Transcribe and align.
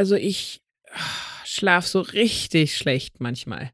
Also 0.00 0.14
ich 0.14 0.62
schlaf 1.44 1.86
so 1.86 2.00
richtig 2.00 2.74
schlecht 2.74 3.20
manchmal. 3.20 3.70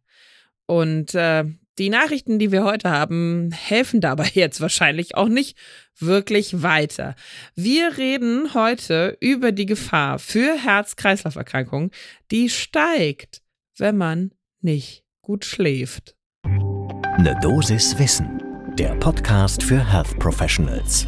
Und 0.66 1.14
äh, 1.14 1.44
die 1.78 1.88
Nachrichten, 1.88 2.40
die 2.40 2.50
wir 2.50 2.64
heute 2.64 2.90
haben, 2.90 3.52
helfen 3.52 4.00
dabei 4.00 4.28
jetzt 4.34 4.60
wahrscheinlich 4.60 5.14
auch 5.14 5.28
nicht 5.28 5.56
wirklich 6.00 6.64
weiter. 6.64 7.14
Wir 7.54 7.96
reden 7.96 8.54
heute 8.54 9.16
über 9.20 9.52
die 9.52 9.66
Gefahr 9.66 10.18
für 10.18 10.58
Herz-Kreislauf-Erkrankungen, 10.58 11.92
die 12.32 12.50
steigt, 12.50 13.40
wenn 13.76 13.96
man 13.96 14.32
nicht 14.60 15.04
gut 15.22 15.44
schläft. 15.44 16.16
Eine 16.42 17.38
Dosis 17.40 17.96
Wissen, 18.00 18.42
der 18.76 18.96
Podcast 18.96 19.62
für 19.62 19.92
Health 19.92 20.18
Professionals. 20.18 21.06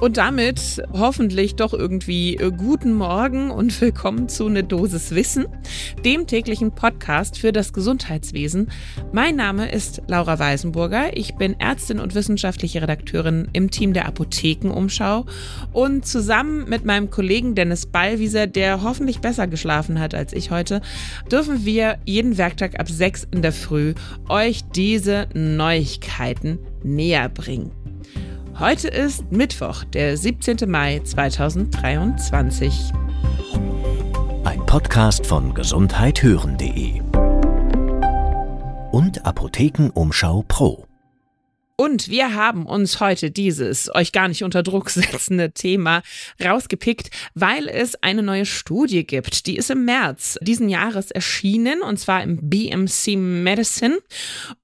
Und 0.00 0.16
damit 0.16 0.82
hoffentlich 0.94 1.56
doch 1.56 1.74
irgendwie 1.74 2.36
äh, 2.36 2.50
guten 2.50 2.94
Morgen 2.94 3.50
und 3.50 3.78
willkommen 3.82 4.30
zu 4.30 4.48
Ne 4.48 4.64
Dosis 4.64 5.14
Wissen, 5.14 5.44
dem 6.06 6.26
täglichen 6.26 6.74
Podcast 6.74 7.36
für 7.36 7.52
das 7.52 7.74
Gesundheitswesen. 7.74 8.70
Mein 9.12 9.36
Name 9.36 9.70
ist 9.70 10.00
Laura 10.06 10.38
Weisenburger. 10.38 11.14
Ich 11.18 11.34
bin 11.34 11.60
Ärztin 11.60 12.00
und 12.00 12.14
wissenschaftliche 12.14 12.80
Redakteurin 12.80 13.48
im 13.52 13.70
Team 13.70 13.92
der 13.92 14.06
Apothekenumschau. 14.06 15.26
Und 15.74 16.06
zusammen 16.06 16.66
mit 16.66 16.86
meinem 16.86 17.10
Kollegen 17.10 17.54
Dennis 17.54 17.84
Ballwieser, 17.84 18.46
der 18.46 18.82
hoffentlich 18.82 19.18
besser 19.18 19.48
geschlafen 19.48 20.00
hat 20.00 20.14
als 20.14 20.32
ich 20.32 20.50
heute, 20.50 20.80
dürfen 21.30 21.66
wir 21.66 21.98
jeden 22.06 22.38
Werktag 22.38 22.80
ab 22.80 22.88
6 22.88 23.28
in 23.32 23.42
der 23.42 23.52
Früh 23.52 23.92
euch 24.30 24.64
diese 24.74 25.28
Neuigkeiten 25.34 26.58
näher 26.82 27.28
bringen. 27.28 27.72
Heute 28.60 28.88
ist 28.88 29.32
Mittwoch, 29.32 29.84
der 29.84 30.18
17. 30.18 30.70
Mai 30.70 31.00
2023. 31.02 32.92
Ein 34.44 34.66
Podcast 34.66 35.26
von 35.26 35.54
gesundheithören.de 35.54 37.00
und 38.92 39.24
Apothekenumschau 39.24 40.44
Pro. 40.46 40.89
Und 41.80 42.10
wir 42.10 42.34
haben 42.34 42.66
uns 42.66 43.00
heute 43.00 43.30
dieses 43.30 43.90
euch 43.94 44.12
gar 44.12 44.28
nicht 44.28 44.44
unter 44.44 44.62
Druck 44.62 44.90
setzende 44.90 45.52
Thema 45.52 46.02
rausgepickt, 46.38 47.08
weil 47.32 47.68
es 47.68 47.94
eine 48.02 48.22
neue 48.22 48.44
Studie 48.44 49.06
gibt. 49.06 49.46
Die 49.46 49.56
ist 49.56 49.70
im 49.70 49.86
März 49.86 50.38
diesen 50.42 50.68
Jahres 50.68 51.10
erschienen 51.10 51.80
und 51.80 51.98
zwar 51.98 52.22
im 52.22 52.50
BMC 52.50 53.16
Medicine 53.16 53.98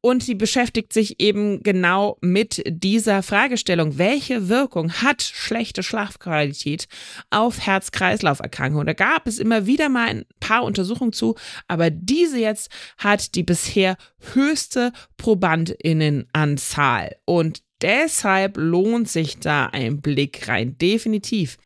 und 0.02 0.26
die 0.26 0.34
beschäftigt 0.34 0.92
sich 0.92 1.18
eben 1.18 1.62
genau 1.62 2.18
mit 2.20 2.62
dieser 2.66 3.22
Fragestellung. 3.22 3.96
Welche 3.96 4.50
Wirkung 4.50 4.92
hat 4.92 5.22
schlechte 5.22 5.82
Schlafqualität 5.82 6.86
auf 7.30 7.60
Herz-Kreislauf-Erkrankungen? 7.60 8.86
Da 8.86 8.92
gab 8.92 9.26
es 9.26 9.38
immer 9.38 9.64
wieder 9.64 9.88
mal 9.88 10.08
ein 10.08 10.26
paar 10.38 10.64
Untersuchungen 10.64 11.14
zu, 11.14 11.34
aber 11.66 11.88
diese 11.88 12.38
jetzt 12.38 12.70
hat 12.98 13.34
die 13.36 13.42
bisher 13.42 13.96
höchste 14.34 14.92
Probandinnenanzahl. 15.16 17.16
Und 17.24 17.62
deshalb 17.82 18.56
lohnt 18.56 19.08
sich 19.08 19.38
da 19.38 19.66
ein 19.66 20.00
Blick 20.00 20.48
rein, 20.48 20.78
definitiv. 20.78 21.58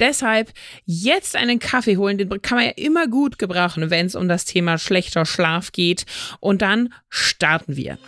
Deshalb 0.00 0.52
jetzt 0.84 1.36
einen 1.36 1.60
Kaffee 1.60 1.96
holen, 1.96 2.18
den 2.18 2.28
kann 2.42 2.58
man 2.58 2.66
ja 2.66 2.72
immer 2.72 3.06
gut 3.06 3.38
gebrauchen, 3.38 3.90
wenn 3.90 4.06
es 4.06 4.16
um 4.16 4.28
das 4.28 4.44
Thema 4.44 4.78
schlechter 4.78 5.24
Schlaf 5.24 5.70
geht. 5.70 6.06
Und 6.40 6.60
dann 6.60 6.92
starten 7.08 7.76
wir. 7.76 7.98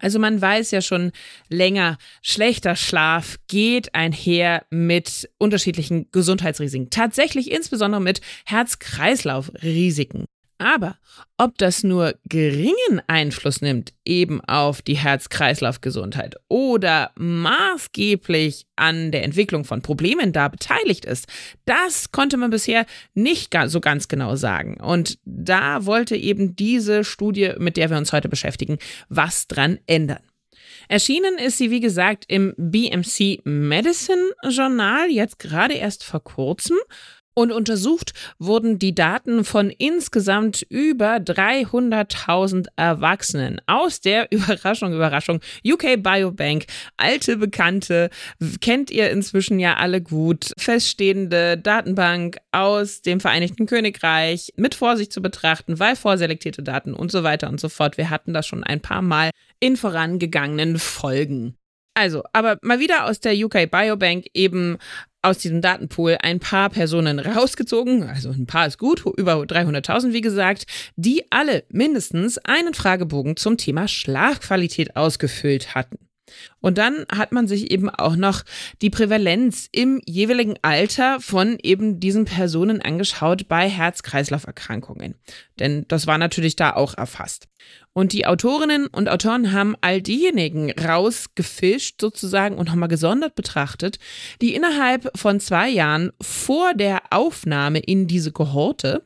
Also 0.00 0.18
man 0.18 0.40
weiß 0.40 0.70
ja 0.72 0.82
schon 0.82 1.12
länger, 1.48 1.98
schlechter 2.22 2.76
Schlaf 2.76 3.36
geht 3.48 3.94
einher 3.94 4.64
mit 4.70 5.30
unterschiedlichen 5.38 6.10
Gesundheitsrisiken. 6.10 6.90
Tatsächlich 6.90 7.50
insbesondere 7.50 8.00
mit 8.00 8.20
Herz-Kreislauf-Risiken. 8.46 10.24
Aber 10.60 10.98
ob 11.38 11.56
das 11.56 11.82
nur 11.82 12.16
geringen 12.28 13.00
Einfluss 13.06 13.62
nimmt 13.62 13.94
eben 14.04 14.42
auf 14.42 14.82
die 14.82 14.98
Herz-Kreislauf-Gesundheit 14.98 16.36
oder 16.48 17.12
maßgeblich 17.16 18.66
an 18.76 19.10
der 19.10 19.24
Entwicklung 19.24 19.64
von 19.64 19.80
Problemen 19.80 20.34
da 20.34 20.48
beteiligt 20.48 21.06
ist, 21.06 21.28
das 21.64 22.12
konnte 22.12 22.36
man 22.36 22.50
bisher 22.50 22.84
nicht 23.14 23.56
so 23.68 23.80
ganz 23.80 24.08
genau 24.08 24.36
sagen. 24.36 24.78
Und 24.78 25.18
da 25.24 25.86
wollte 25.86 26.14
eben 26.14 26.56
diese 26.56 27.04
Studie, 27.04 27.54
mit 27.56 27.78
der 27.78 27.88
wir 27.88 27.96
uns 27.96 28.12
heute 28.12 28.28
beschäftigen, 28.28 28.76
was 29.08 29.46
dran 29.46 29.78
ändern. 29.86 30.20
Erschienen 30.88 31.38
ist 31.38 31.56
sie, 31.56 31.70
wie 31.70 31.80
gesagt, 31.80 32.24
im 32.28 32.52
BMC 32.56 33.40
Medicine 33.44 34.32
Journal, 34.48 35.08
jetzt 35.08 35.38
gerade 35.38 35.74
erst 35.74 36.04
vor 36.04 36.22
kurzem. 36.22 36.76
Und 37.40 37.52
untersucht 37.52 38.12
wurden 38.38 38.78
die 38.78 38.94
Daten 38.94 39.46
von 39.46 39.70
insgesamt 39.70 40.60
über 40.68 41.14
300.000 41.14 42.66
Erwachsenen 42.76 43.62
aus 43.64 44.02
der 44.02 44.30
Überraschung, 44.30 44.92
Überraschung 44.92 45.40
UK 45.64 46.02
Biobank. 46.02 46.66
Alte 46.98 47.38
Bekannte, 47.38 48.10
kennt 48.60 48.90
ihr 48.90 49.08
inzwischen 49.08 49.58
ja 49.58 49.76
alle 49.76 50.02
gut. 50.02 50.52
Feststehende 50.58 51.56
Datenbank 51.56 52.36
aus 52.52 53.00
dem 53.00 53.20
Vereinigten 53.20 53.64
Königreich 53.64 54.52
mit 54.56 54.74
Vorsicht 54.74 55.10
zu 55.10 55.22
betrachten, 55.22 55.78
weil 55.78 55.96
vorselektierte 55.96 56.62
Daten 56.62 56.92
und 56.92 57.10
so 57.10 57.22
weiter 57.22 57.48
und 57.48 57.58
so 57.58 57.70
fort. 57.70 57.96
Wir 57.96 58.10
hatten 58.10 58.34
das 58.34 58.46
schon 58.46 58.64
ein 58.64 58.82
paar 58.82 59.00
Mal 59.00 59.30
in 59.60 59.78
vorangegangenen 59.78 60.78
Folgen. 60.78 61.56
Also, 61.94 62.22
aber 62.32 62.58
mal 62.62 62.80
wieder 62.80 63.06
aus 63.06 63.20
der 63.20 63.34
UK 63.34 63.70
Biobank 63.70 64.26
eben 64.32 64.78
aus 65.22 65.38
diesem 65.38 65.60
Datenpool 65.60 66.18
ein 66.20 66.40
paar 66.40 66.70
Personen 66.70 67.18
rausgezogen, 67.18 68.04
also 68.04 68.30
ein 68.30 68.46
paar 68.46 68.66
ist 68.66 68.78
gut, 68.78 69.04
über 69.16 69.34
300.000 69.34 70.12
wie 70.12 70.20
gesagt, 70.20 70.66
die 70.96 71.24
alle 71.30 71.64
mindestens 71.68 72.38
einen 72.38 72.74
Fragebogen 72.74 73.36
zum 73.36 73.56
Thema 73.56 73.88
Schlafqualität 73.88 74.96
ausgefüllt 74.96 75.74
hatten. 75.74 76.09
Und 76.60 76.78
dann 76.78 77.06
hat 77.12 77.32
man 77.32 77.48
sich 77.48 77.70
eben 77.70 77.88
auch 77.90 78.16
noch 78.16 78.42
die 78.82 78.90
Prävalenz 78.90 79.68
im 79.72 80.00
jeweiligen 80.06 80.56
Alter 80.62 81.20
von 81.20 81.58
eben 81.62 82.00
diesen 82.00 82.24
Personen 82.24 82.82
angeschaut 82.82 83.48
bei 83.48 83.68
Herz-Kreislauf-Erkrankungen. 83.68 85.14
Denn 85.58 85.84
das 85.88 86.06
war 86.06 86.18
natürlich 86.18 86.56
da 86.56 86.72
auch 86.74 86.96
erfasst. 86.96 87.48
Und 87.92 88.12
die 88.12 88.26
Autorinnen 88.26 88.86
und 88.86 89.08
Autoren 89.08 89.52
haben 89.52 89.76
all 89.80 90.00
diejenigen 90.00 90.70
rausgefischt 90.70 92.00
sozusagen 92.00 92.56
und 92.56 92.68
nochmal 92.68 92.88
gesondert 92.88 93.34
betrachtet, 93.34 93.98
die 94.40 94.54
innerhalb 94.54 95.10
von 95.18 95.40
zwei 95.40 95.68
Jahren 95.68 96.12
vor 96.22 96.72
der 96.74 97.02
Aufnahme 97.10 97.80
in 97.80 98.06
diese 98.06 98.32
Kohorte 98.32 99.02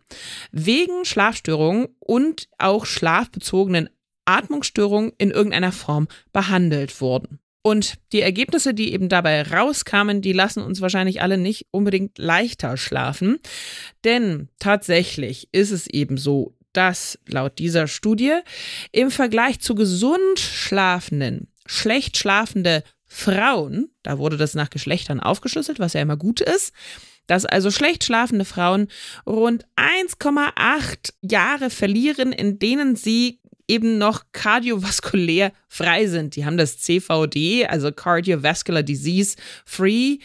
wegen 0.53 1.05
Schlafstörungen 1.05 1.89
und 1.99 2.49
auch 2.59 2.85
schlafbezogenen 2.85 3.89
Atmungsstörungen 4.25 5.13
in 5.19 5.31
irgendeiner 5.31 5.73
Form 5.73 6.09
behandelt 6.33 7.01
wurden. 7.01 7.41
Und 7.67 7.95
die 8.13 8.21
Ergebnisse, 8.21 8.75
die 8.75 8.93
eben 8.93 9.09
dabei 9.09 9.41
rauskamen, 9.43 10.21
die 10.21 10.33
lassen 10.33 10.63
uns 10.63 10.83
wahrscheinlich 10.83 11.23
alle 11.23 11.39
nicht 11.39 11.67
unbedingt 11.71 12.19
leichter 12.19 12.77
schlafen. 12.77 13.39
Denn 14.05 14.49
tatsächlich 14.59 15.49
ist 15.53 15.71
es 15.71 15.87
eben 15.87 16.19
so, 16.19 16.55
dass 16.75 17.19
laut 17.27 17.59
dieser 17.59 17.87
Studie 17.89 18.35
im 18.93 19.11
Vergleich 19.11 19.61
zu 19.61 19.75
gesund 19.75 20.39
schlafenden, 20.39 21.49
schlecht 21.65 22.19
schlafende 22.19 22.83
Frauen, 23.07 23.89
da 24.03 24.19
wurde 24.19 24.37
das 24.37 24.55
nach 24.55 24.69
Geschlechtern 24.69 25.21
aufgeschlüsselt, 25.21 25.79
was 25.79 25.95
ja 25.95 26.03
immer 26.03 26.17
gut 26.17 26.41
ist, 26.41 26.73
dass 27.27 27.47
also 27.47 27.71
schlecht 27.71 28.05
schlafende 28.05 28.45
Frauen 28.45 28.89
rund 29.27 29.65
1,8 29.77 31.15
Jahre 31.23 31.71
verlieren, 31.71 32.33
in 32.33 32.59
denen 32.59 32.97
sie 32.97 33.41
eben 33.69 33.99
noch 33.99 34.25
kardiovaskulär 34.33 35.53
frei 35.69 36.07
sind. 36.07 36.37
Die 36.37 36.45
haben 36.45 36.57
das 36.57 36.79
CVD, 36.79 37.67
also 37.67 37.93
Cardiovascular 37.93 38.83
Disease 38.83 39.37
Free 39.65 40.19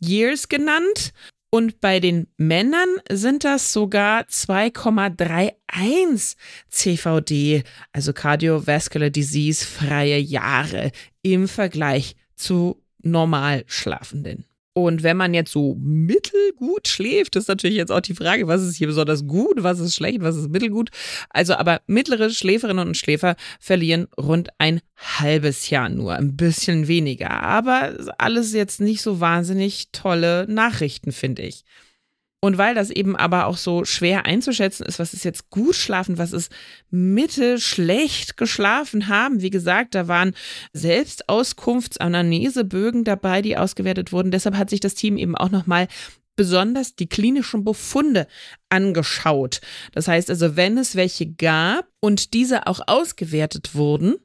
Years 0.00 0.48
genannt. 0.48 1.12
Und 1.50 1.80
bei 1.80 2.00
den 2.00 2.26
Männern 2.36 2.88
sind 3.08 3.44
das 3.44 3.72
sogar 3.72 4.24
2,31 4.24 6.34
CVD, 6.68 7.62
also 7.92 8.12
Cardiovascular 8.12 9.10
Disease 9.10 9.64
freie 9.64 10.18
Jahre 10.18 10.90
im 11.22 11.46
Vergleich 11.46 12.16
zu 12.34 12.82
normal 13.02 13.62
Schlafenden. 13.68 14.46
Und 14.76 15.04
wenn 15.04 15.16
man 15.16 15.34
jetzt 15.34 15.52
so 15.52 15.76
mittelgut 15.80 16.88
schläft, 16.88 17.36
ist 17.36 17.46
natürlich 17.46 17.76
jetzt 17.76 17.92
auch 17.92 18.00
die 18.00 18.14
Frage, 18.14 18.48
was 18.48 18.60
ist 18.60 18.74
hier 18.74 18.88
besonders 18.88 19.24
gut, 19.24 19.62
was 19.62 19.78
ist 19.78 19.94
schlecht, 19.94 20.20
was 20.20 20.34
ist 20.34 20.50
mittelgut. 20.50 20.90
Also 21.30 21.54
aber 21.54 21.80
mittlere 21.86 22.28
Schläferinnen 22.30 22.88
und 22.88 22.96
Schläfer 22.96 23.36
verlieren 23.60 24.08
rund 24.18 24.48
ein 24.58 24.80
halbes 24.96 25.70
Jahr 25.70 25.88
nur, 25.88 26.14
ein 26.14 26.36
bisschen 26.36 26.88
weniger. 26.88 27.30
Aber 27.30 27.94
alles 28.18 28.52
jetzt 28.52 28.80
nicht 28.80 29.00
so 29.00 29.20
wahnsinnig 29.20 29.90
tolle 29.92 30.44
Nachrichten, 30.48 31.12
finde 31.12 31.42
ich. 31.42 31.62
Und 32.44 32.58
weil 32.58 32.74
das 32.74 32.90
eben 32.90 33.16
aber 33.16 33.46
auch 33.46 33.56
so 33.56 33.86
schwer 33.86 34.26
einzuschätzen 34.26 34.84
ist, 34.84 34.98
was 34.98 35.14
ist 35.14 35.24
jetzt 35.24 35.48
gut 35.48 35.74
schlafen, 35.74 36.18
was 36.18 36.34
ist 36.34 36.52
Mitte 36.90 37.58
schlecht 37.58 38.36
geschlafen 38.36 39.08
haben. 39.08 39.40
Wie 39.40 39.48
gesagt, 39.48 39.94
da 39.94 40.08
waren 40.08 40.34
Selbstauskunftsanamnesebögen 40.74 43.04
dabei, 43.04 43.40
die 43.40 43.56
ausgewertet 43.56 44.12
wurden. 44.12 44.30
Deshalb 44.30 44.56
hat 44.56 44.68
sich 44.68 44.80
das 44.80 44.94
Team 44.94 45.16
eben 45.16 45.34
auch 45.34 45.50
nochmal 45.50 45.88
besonders 46.36 46.94
die 46.94 47.08
klinischen 47.08 47.64
Befunde 47.64 48.26
angeschaut. 48.68 49.62
Das 49.92 50.06
heißt 50.06 50.28
also, 50.28 50.54
wenn 50.54 50.76
es 50.76 50.96
welche 50.96 51.32
gab 51.32 51.88
und 52.00 52.34
diese 52.34 52.66
auch 52.66 52.80
ausgewertet 52.86 53.74
wurden, 53.74 54.16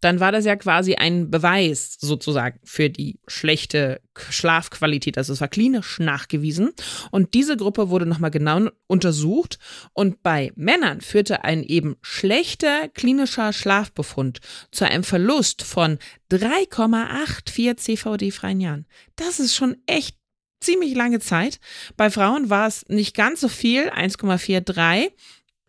dann 0.00 0.20
war 0.20 0.32
das 0.32 0.44
ja 0.44 0.56
quasi 0.56 0.94
ein 0.94 1.30
Beweis 1.30 1.96
sozusagen 1.98 2.60
für 2.64 2.90
die 2.90 3.18
schlechte 3.26 4.00
Schlafqualität. 4.16 5.16
Also 5.16 5.32
es 5.32 5.40
war 5.40 5.48
klinisch 5.48 5.98
nachgewiesen. 5.98 6.72
Und 7.10 7.34
diese 7.34 7.56
Gruppe 7.56 7.88
wurde 7.88 8.06
nochmal 8.06 8.30
genau 8.30 8.68
untersucht. 8.86 9.58
Und 9.94 10.22
bei 10.22 10.52
Männern 10.54 11.00
führte 11.00 11.44
ein 11.44 11.62
eben 11.62 11.96
schlechter 12.02 12.88
klinischer 12.88 13.52
Schlafbefund 13.52 14.40
zu 14.70 14.84
einem 14.84 15.04
Verlust 15.04 15.62
von 15.62 15.98
3,84 16.30 17.76
CVD-freien 17.76 18.60
Jahren. 18.60 18.86
Das 19.16 19.40
ist 19.40 19.54
schon 19.54 19.76
echt 19.86 20.16
ziemlich 20.60 20.94
lange 20.94 21.20
Zeit. 21.20 21.58
Bei 21.96 22.10
Frauen 22.10 22.50
war 22.50 22.66
es 22.66 22.84
nicht 22.88 23.14
ganz 23.14 23.40
so 23.40 23.48
viel, 23.48 23.88
1,43. 23.90 25.10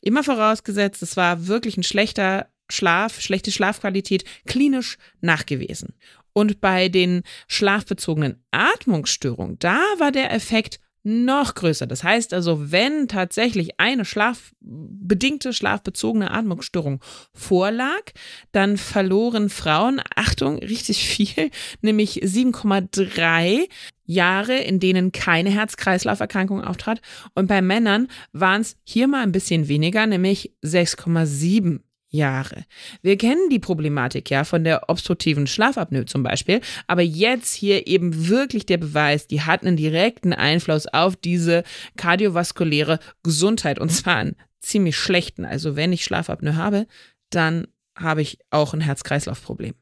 Immer 0.01 0.23
vorausgesetzt, 0.23 1.01
es 1.01 1.17
war 1.17 1.47
wirklich 1.47 1.77
ein 1.77 1.83
schlechter 1.83 2.47
Schlaf, 2.69 3.21
schlechte 3.21 3.51
Schlafqualität 3.51 4.23
klinisch 4.45 4.97
nachgewiesen. 5.21 5.93
Und 6.33 6.61
bei 6.61 6.89
den 6.89 7.23
schlafbezogenen 7.47 8.43
Atmungsstörungen, 8.51 9.57
da 9.59 9.79
war 9.97 10.11
der 10.11 10.31
Effekt 10.31 10.79
noch 11.07 11.55
größer. 11.55 11.87
Das 11.87 12.03
heißt 12.03 12.33
also, 12.33 12.69
wenn 12.71 13.07
tatsächlich 13.07 13.79
eine 13.79 14.03
schlafbedingte, 14.03 15.53
schlafbezogene 15.53 16.31
Atmungsstörung 16.31 16.99
vorlag, 17.33 18.11
dann 18.51 18.75
verloren 18.75 19.49
Frauen, 19.49 20.01
Achtung, 20.15 20.57
richtig 20.57 21.07
viel, 21.07 21.49
nämlich 21.81 22.23
7,3 22.23 23.69
Jahre, 24.05 24.57
in 24.57 24.81
denen 24.81 25.13
keine 25.13 25.49
Herz-Kreislauf-Erkrankung 25.49 26.61
auftrat. 26.61 27.01
Und 27.35 27.47
bei 27.47 27.61
Männern 27.61 28.09
waren 28.33 28.61
es 28.61 28.75
hier 28.83 29.07
mal 29.07 29.23
ein 29.23 29.31
bisschen 29.31 29.69
weniger, 29.69 30.05
nämlich 30.07 30.53
6,7 30.63 31.79
Jahre. 32.09 32.65
Wir 33.01 33.17
kennen 33.17 33.49
die 33.49 33.59
Problematik 33.59 34.29
ja 34.29 34.43
von 34.43 34.63
der 34.63 34.89
obstruktiven 34.89 35.47
Schlafapnoe 35.47 36.05
zum 36.05 36.23
Beispiel, 36.23 36.61
aber 36.87 37.01
jetzt 37.01 37.53
hier 37.53 37.87
eben 37.87 38.27
wirklich 38.27 38.65
der 38.65 38.77
Beweis, 38.77 39.27
die 39.27 39.41
hat 39.41 39.63
einen 39.63 39.77
direkten 39.77 40.33
Einfluss 40.33 40.87
auf 40.87 41.15
diese 41.15 41.63
kardiovaskuläre 41.97 42.99
Gesundheit 43.23 43.79
und 43.79 43.91
zwar 43.91 44.17
einen 44.17 44.35
ziemlich 44.59 44.97
schlechten. 44.97 45.45
Also 45.45 45.75
wenn 45.75 45.93
ich 45.93 46.03
Schlafapnoe 46.03 46.55
habe, 46.55 46.87
dann 47.29 47.67
habe 47.97 48.21
ich 48.21 48.39
auch 48.51 48.73
ein 48.73 48.81
Herz-Kreislauf-Problem. 48.81 49.73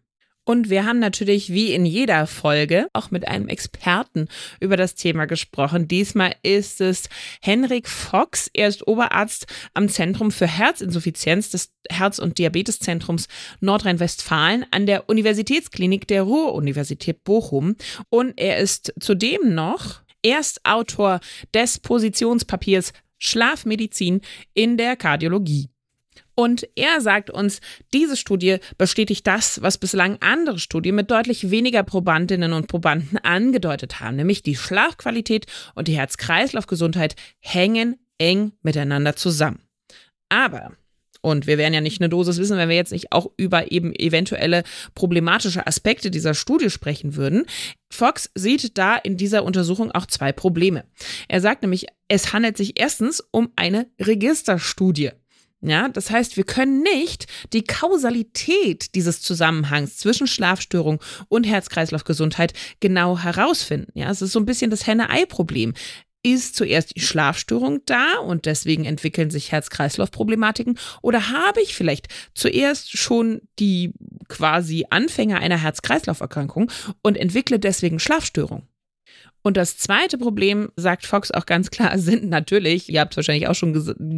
Und 0.45 0.69
wir 0.69 0.85
haben 0.85 0.99
natürlich 0.99 1.51
wie 1.51 1.73
in 1.73 1.85
jeder 1.85 2.27
Folge 2.27 2.87
auch 2.93 3.09
mit 3.09 3.27
einem 3.27 3.47
Experten 3.47 4.27
über 4.59 4.77
das 4.77 4.93
Thema 4.93 5.25
gesprochen. 5.25 5.87
Diesmal 5.87 6.35
ist 6.43 6.81
es 6.81 7.09
Henrik 7.41 7.89
Fox. 7.89 8.49
Er 8.53 8.67
ist 8.67 8.87
Oberarzt 8.87 9.47
am 9.73 9.89
Zentrum 9.89 10.31
für 10.31 10.47
Herzinsuffizienz 10.47 11.49
des 11.49 11.71
Herz- 11.89 12.19
und 12.19 12.37
Diabeteszentrums 12.37 13.27
Nordrhein-Westfalen 13.59 14.65
an 14.69 14.85
der 14.85 15.09
Universitätsklinik 15.09 16.07
der 16.07 16.21
Ruhr-Universität 16.21 17.23
Bochum. 17.23 17.75
Und 18.09 18.39
er 18.39 18.59
ist 18.59 18.93
zudem 18.99 19.55
noch 19.55 20.01
Erstautor 20.23 21.21
des 21.53 21.79
Positionspapiers 21.79 22.93
Schlafmedizin 23.17 24.21
in 24.53 24.77
der 24.77 24.95
Kardiologie. 24.95 25.69
Und 26.35 26.67
er 26.75 27.01
sagt 27.01 27.29
uns, 27.29 27.61
diese 27.93 28.17
Studie 28.17 28.57
bestätigt 28.77 29.25
das, 29.25 29.61
was 29.61 29.77
bislang 29.77 30.17
andere 30.19 30.59
Studien 30.59 30.95
mit 30.95 31.09
deutlich 31.09 31.49
weniger 31.49 31.83
Probandinnen 31.83 32.53
und 32.53 32.67
Probanden 32.67 33.17
angedeutet 33.19 34.01
haben, 34.01 34.17
nämlich 34.17 34.43
die 34.43 34.55
Schlafqualität 34.55 35.45
und 35.75 35.87
die 35.87 35.97
Herz-Kreislauf-Gesundheit 35.97 37.15
hängen 37.39 37.95
eng 38.17 38.53
miteinander 38.61 39.15
zusammen. 39.15 39.61
Aber 40.29 40.71
und 41.25 41.47
wir 41.47 41.57
werden 41.57 41.73
ja 41.73 41.81
nicht 41.81 41.99
eine 41.99 42.09
Dosis 42.09 42.37
wissen, 42.37 42.55
wenn 42.55 42.69
wir 42.69 42.75
jetzt 42.75 42.91
nicht 42.91 43.11
auch 43.11 43.31
über 43.35 43.71
eben 43.71 43.95
eventuelle 43.95 44.61
problematische 44.93 45.65
Aspekte 45.65 46.11
dieser 46.11 46.35
Studie 46.35 46.69
sprechen 46.69 47.15
würden. 47.15 47.47
Fox 47.89 48.29
sieht 48.35 48.77
da 48.77 48.95
in 48.95 49.17
dieser 49.17 49.43
Untersuchung 49.43 49.91
auch 49.91 50.05
zwei 50.05 50.31
Probleme. 50.31 50.83
Er 51.27 51.41
sagt 51.41 51.63
nämlich, 51.63 51.87
es 52.09 52.31
handelt 52.31 52.57
sich 52.57 52.79
erstens 52.79 53.23
um 53.31 53.49
eine 53.55 53.87
Registerstudie. 53.99 55.13
Ja, 55.61 55.89
das 55.89 56.11
heißt, 56.11 56.37
wir 56.37 56.43
können 56.43 56.83
nicht 56.83 57.25
die 57.53 57.63
Kausalität 57.63 58.93
dieses 58.93 59.21
Zusammenhangs 59.21 59.97
zwischen 59.97 60.27
Schlafstörung 60.27 61.01
und 61.27 61.45
Herz-Kreislauf-Gesundheit 61.45 62.53
genau 62.79 63.17
herausfinden. 63.17 63.91
Ja, 63.95 64.11
es 64.11 64.21
ist 64.21 64.33
so 64.33 64.39
ein 64.39 64.45
bisschen 64.45 64.69
das 64.69 64.85
Henne-Ei-Problem. 64.85 65.73
Ist 66.21 66.55
zuerst 66.55 66.95
die 66.95 67.01
Schlafstörung 67.01 67.81
da 67.85 68.17
und 68.17 68.45
deswegen 68.45 68.85
entwickeln 68.85 69.29
sich 69.29 69.51
Herz-Kreislauf-Problematiken? 69.51 70.77
Oder 71.01 71.29
habe 71.29 71.61
ich 71.61 71.75
vielleicht 71.75 72.07
zuerst 72.33 72.97
schon 72.97 73.41
die 73.59 73.93
quasi 74.27 74.85
Anfänger 74.89 75.39
einer 75.39 75.57
Herz-Kreislauf-Erkrankung 75.57 76.71
und 77.01 77.15
entwickle 77.15 77.59
deswegen 77.59 77.99
Schlafstörung? 77.99 78.67
Und 79.45 79.57
das 79.57 79.77
zweite 79.77 80.17
Problem, 80.17 80.69
sagt 80.75 81.05
Fox 81.05 81.29
auch 81.29 81.45
ganz 81.45 81.69
klar, 81.69 81.99
sind 81.99 82.27
natürlich, 82.27 82.89
ihr 82.89 82.99
habt 82.99 83.13
es 83.13 83.17
wahrscheinlich 83.17 83.47
auch 83.47 83.53
schon 83.53 83.73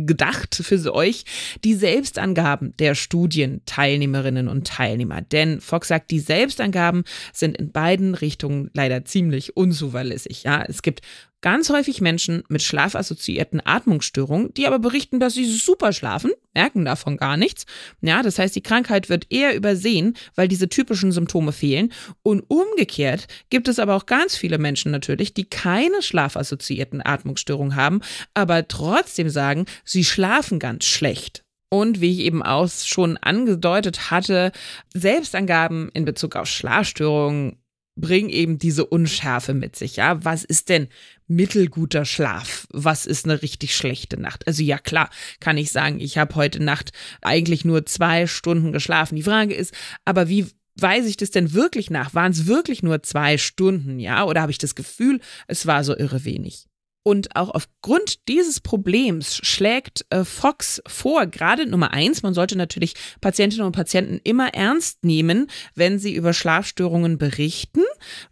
gedacht 0.06 0.56
für 0.56 0.94
euch, 0.94 1.26
die 1.66 1.74
Selbstangaben 1.74 2.74
der 2.78 2.96
Studienteilnehmerinnen 2.96 4.48
und 4.48 4.66
Teilnehmer. 4.66 5.22
Denn 5.22 5.60
Fox 5.60 5.90
sagt, 5.90 6.12
die 6.12 6.22
Selbstangaben 6.22 7.04
sind 7.34 7.58
in 7.58 7.74
beiden 7.74 8.16
Richtungen 8.16 8.72
leider 8.74 9.04
ziemlich 9.04 9.58
unzuverlässig. 9.58 10.44
Ja, 10.44 10.64
es 10.66 10.82
gibt 10.82 11.02
ganz 11.42 11.70
häufig 11.70 12.02
Menschen 12.02 12.44
mit 12.50 12.62
schlafassoziierten 12.62 13.62
Atmungsstörungen, 13.64 14.54
die 14.54 14.68
aber 14.68 14.80
berichten, 14.80 15.20
dass 15.20 15.34
sie 15.34 15.46
super 15.46 15.94
schlafen, 15.94 16.32
merken 16.54 16.86
davon 16.86 17.18
gar 17.18 17.38
nichts. 17.38 17.66
Ja, 18.02 18.24
das 18.24 18.40
heißt, 18.40 18.56
die 18.56 18.64
Krankheit 18.64 19.10
wird 19.10 19.28
eher 19.30 19.56
übersehen, 19.56 20.18
weil 20.36 20.48
diese 20.48 20.70
typischen 20.70 21.12
Symptome 21.12 21.52
fehlen. 21.52 21.94
Und 22.24 22.44
umgekehrt 22.48 23.28
gibt 23.50 23.68
es 23.68 23.80
aber 23.80 23.96
auch 23.96 24.08
ganz 24.08 24.36
viele 24.36 24.58
Menschen 24.58 24.92
natürlich, 24.92 25.34
die 25.34 25.46
keine 25.46 26.02
schlafassoziierten 26.02 27.06
Atmungsstörungen 27.06 27.76
haben, 27.76 28.02
aber 28.34 28.68
trotzdem 28.68 29.30
sagen, 29.30 29.66
sie 29.84 30.04
schlafen 30.04 30.60
ganz 30.60 30.86
schlecht. 30.86 31.44
Und 31.70 32.00
wie 32.00 32.14
ich 32.14 32.20
eben 32.20 32.44
auch 32.44 32.70
schon 32.70 33.18
angedeutet 33.18 34.10
hatte, 34.10 34.54
Selbstangaben 34.94 35.90
in 35.94 36.06
Bezug 36.06 36.36
auf 36.38 36.48
Schlafstörungen 36.48 37.58
bringen 37.98 38.30
eben 38.30 38.58
diese 38.58 38.86
Unschärfe 38.86 39.54
mit 39.54 39.76
sich. 39.76 39.98
Ja, 39.98 40.24
was 40.24 40.44
ist 40.46 40.70
denn 40.70 40.88
mittelguter 41.28 42.06
Schlaf? 42.06 42.68
Was 42.72 43.06
ist 43.06 43.26
eine 43.26 43.42
richtig 43.42 43.76
schlechte 43.76 44.20
Nacht? 44.20 44.48
Also 44.48 44.64
ja, 44.64 44.78
klar, 44.78 45.10
kann 45.40 45.58
ich 45.58 45.72
sagen, 45.72 46.00
ich 46.00 46.18
habe 46.18 46.36
heute 46.36 46.62
Nacht 46.64 46.92
eigentlich 47.22 47.66
nur 47.66 47.86
zwei 47.86 48.28
Stunden 48.28 48.72
geschlafen. 48.72 49.16
Die 49.16 49.24
Frage 49.24 49.54
ist, 49.54 49.74
aber 50.06 50.30
wie 50.30 50.48
weiß 50.80 51.06
ich 51.06 51.18
das 51.18 51.32
denn 51.32 51.54
wirklich 51.54 51.90
nach? 51.90 52.14
Waren 52.14 52.32
es 52.32 52.46
wirklich 52.46 52.84
nur 52.84 53.04
zwei 53.04 53.38
Stunden, 53.38 54.00
ja? 54.00 54.24
Oder 54.26 54.42
habe 54.42 54.52
ich 54.52 54.58
das 54.58 54.76
Gefühl, 54.76 55.20
es 55.48 55.66
war 55.66 55.84
so 55.84 55.98
irre 55.98 56.24
wenig? 56.24 56.68
Und 57.08 57.38
auch 57.38 57.52
aufgrund 57.52 58.28
dieses 58.28 58.60
Problems 58.60 59.38
schlägt 59.38 60.06
äh, 60.10 60.26
Fox 60.26 60.82
vor, 60.86 61.26
gerade 61.26 61.66
Nummer 61.66 61.94
eins, 61.94 62.22
man 62.22 62.34
sollte 62.34 62.58
natürlich 62.58 62.96
Patientinnen 63.22 63.66
und 63.66 63.72
Patienten 63.72 64.20
immer 64.26 64.54
ernst 64.54 65.06
nehmen, 65.06 65.48
wenn 65.74 66.00
sie 66.00 66.14
über 66.14 66.34
Schlafstörungen 66.34 67.18
berichten, 67.18 67.84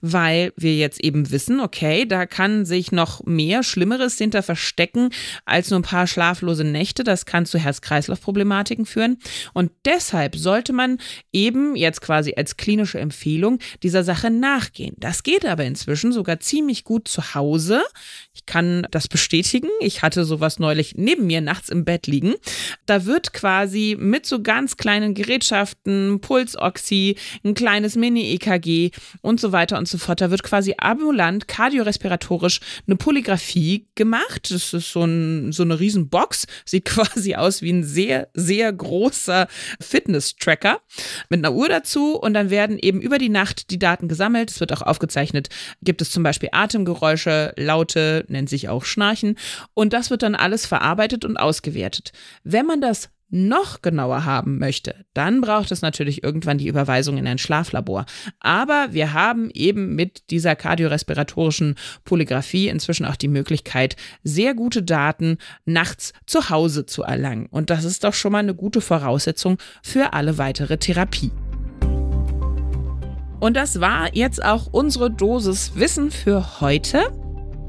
weil 0.01 0.53
wir 0.55 0.75
jetzt 0.75 1.03
eben 1.03 1.31
wissen, 1.31 1.59
okay, 1.59 2.05
da 2.05 2.25
kann 2.25 2.65
sich 2.65 2.91
noch 2.91 3.23
mehr 3.25 3.63
Schlimmeres 3.63 4.17
hinter 4.17 4.43
verstecken 4.43 5.09
als 5.45 5.69
nur 5.69 5.79
ein 5.79 5.83
paar 5.83 6.07
schlaflose 6.07 6.63
Nächte. 6.63 7.03
Das 7.03 7.25
kann 7.25 7.45
zu 7.45 7.57
Herz-Kreislauf-Problematiken 7.57 8.85
führen. 8.85 9.17
Und 9.53 9.71
deshalb 9.85 10.35
sollte 10.35 10.73
man 10.73 10.99
eben 11.31 11.75
jetzt 11.75 12.01
quasi 12.01 12.33
als 12.35 12.57
klinische 12.57 12.99
Empfehlung 12.99 13.59
dieser 13.83 14.03
Sache 14.03 14.29
nachgehen. 14.29 14.95
Das 14.97 15.23
geht 15.23 15.45
aber 15.45 15.65
inzwischen 15.65 16.11
sogar 16.11 16.39
ziemlich 16.39 16.83
gut 16.83 17.07
zu 17.07 17.35
Hause. 17.35 17.83
Ich 18.33 18.45
kann 18.45 18.87
das 18.91 19.07
bestätigen. 19.07 19.69
Ich 19.79 20.01
hatte 20.01 20.25
sowas 20.25 20.59
neulich 20.59 20.95
neben 20.95 21.27
mir 21.27 21.41
nachts 21.41 21.69
im 21.69 21.85
Bett 21.85 22.07
liegen. 22.07 22.35
Da 22.85 23.05
wird 23.05 23.33
quasi 23.33 23.95
mit 23.99 24.25
so 24.25 24.41
ganz 24.41 24.77
kleinen 24.77 25.13
Gerätschaften, 25.13 26.19
Pulsoxy, 26.21 27.15
ein 27.43 27.53
kleines 27.53 27.95
Mini-EKG 27.95 28.91
und 29.21 29.39
so 29.39 29.51
weiter 29.51 29.54
weiter 29.55 29.79
und 29.79 29.87
so 29.87 29.97
fort. 29.97 30.21
Da 30.21 30.29
wird 30.29 30.43
quasi 30.43 30.75
ambulant, 30.77 31.47
kardiorespiratorisch 31.47 32.59
eine 32.85 32.95
Polygraphie 32.95 33.87
gemacht. 33.95 34.51
Das 34.51 34.73
ist 34.73 34.91
so, 34.91 35.03
ein, 35.03 35.51
so 35.51 35.63
eine 35.63 35.79
Riesenbox, 35.79 36.45
sieht 36.65 36.85
quasi 36.85 37.33
aus 37.33 37.63
wie 37.63 37.71
ein 37.71 37.83
sehr, 37.83 38.27
sehr 38.35 38.71
großer 38.71 39.47
Fitness-Tracker 39.81 40.79
mit 41.29 41.39
einer 41.39 41.55
Uhr 41.55 41.69
dazu 41.69 42.19
und 42.19 42.35
dann 42.35 42.51
werden 42.51 42.77
eben 42.77 43.01
über 43.01 43.17
die 43.17 43.29
Nacht 43.29 43.71
die 43.71 43.79
Daten 43.79 44.07
gesammelt. 44.07 44.51
Es 44.51 44.59
wird 44.59 44.73
auch 44.73 44.83
aufgezeichnet, 44.83 45.49
gibt 45.81 46.03
es 46.03 46.11
zum 46.11 46.21
Beispiel 46.21 46.49
Atemgeräusche, 46.51 47.53
Laute, 47.57 48.25
nennt 48.27 48.49
sich 48.49 48.69
auch 48.69 48.85
Schnarchen 48.85 49.37
und 49.73 49.93
das 49.93 50.11
wird 50.11 50.21
dann 50.21 50.35
alles 50.35 50.67
verarbeitet 50.67 51.25
und 51.25 51.37
ausgewertet. 51.37 52.11
Wenn 52.43 52.65
man 52.67 52.81
das 52.81 53.09
noch 53.35 53.81
genauer 53.81 54.23
haben 54.23 54.57
möchte, 54.57 54.95
dann 55.13 55.41
braucht 55.41 55.71
es 55.71 55.81
natürlich 55.81 56.23
irgendwann 56.23 56.57
die 56.57 56.67
Überweisung 56.67 57.17
in 57.17 57.27
ein 57.27 57.37
Schlaflabor. 57.37 58.05
Aber 58.39 58.87
wir 58.91 59.13
haben 59.13 59.49
eben 59.53 59.93
mit 59.95 60.29
dieser 60.31 60.55
kardiorespiratorischen 60.55 61.75
Polygraphie 62.05 62.69
inzwischen 62.69 63.05
auch 63.05 63.17
die 63.17 63.27
Möglichkeit, 63.27 63.97
sehr 64.23 64.53
gute 64.53 64.83
Daten 64.83 65.37
nachts 65.65 66.13
zu 66.25 66.49
Hause 66.49 66.85
zu 66.85 67.03
erlangen. 67.03 67.47
Und 67.47 67.69
das 67.69 67.83
ist 67.83 68.05
doch 68.05 68.13
schon 68.13 68.31
mal 68.31 68.39
eine 68.39 68.55
gute 68.55 68.79
Voraussetzung 68.79 69.57
für 69.83 70.13
alle 70.13 70.37
weitere 70.37 70.77
Therapie. 70.77 71.31
Und 73.41 73.57
das 73.57 73.81
war 73.81 74.15
jetzt 74.15 74.43
auch 74.43 74.67
unsere 74.71 75.11
Dosis 75.11 75.73
Wissen 75.75 76.09
für 76.09 76.61
heute. 76.61 77.24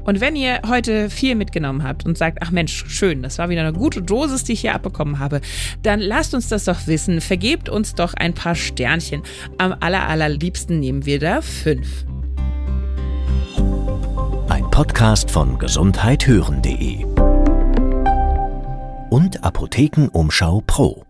Und 0.07 0.21
wenn 0.21 0.37
ihr 0.37 0.61
heute 0.65 1.09
viel 1.09 1.35
mitgenommen 1.35 1.83
habt 1.83 2.05
und 2.05 2.17
sagt, 2.17 2.37
ach 2.41 2.49
Mensch, 2.49 2.85
schön, 2.87 3.21
das 3.21 3.37
war 3.39 3.49
wieder 3.49 3.59
eine 3.59 3.73
gute 3.73 4.01
Dosis, 4.01 4.45
die 4.45 4.53
ich 4.53 4.61
hier 4.61 4.73
abbekommen 4.73 5.19
habe, 5.19 5.41
dann 5.83 5.99
lasst 5.99 6.33
uns 6.33 6.47
das 6.47 6.63
doch 6.63 6.87
wissen. 6.87 7.19
Vergebt 7.19 7.67
uns 7.67 7.93
doch 7.93 8.13
ein 8.13 8.33
paar 8.33 8.55
Sternchen. 8.55 9.21
Am 9.57 9.75
aller, 9.81 10.07
allerliebsten 10.07 10.79
nehmen 10.79 11.05
wir 11.05 11.19
da 11.19 11.41
fünf. 11.41 12.05
Ein 14.47 14.71
Podcast 14.71 15.29
von 15.29 15.59
gesundheithören.de 15.59 17.03
und 19.09 19.43
Apothekenumschau 19.43 20.63
Pro. 20.65 21.06